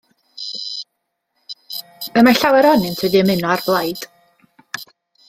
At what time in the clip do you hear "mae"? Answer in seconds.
2.29-2.39